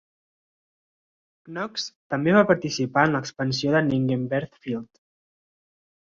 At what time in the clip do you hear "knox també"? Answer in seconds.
1.49-2.33